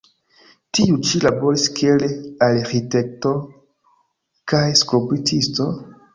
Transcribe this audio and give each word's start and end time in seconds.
Tiu 0.77 0.95
ĉi 1.09 1.19
laboris 1.25 1.65
kiel 1.79 2.05
arĥitekto 2.47 3.35
kaj 4.55 4.65
skulptisto. 4.83 5.71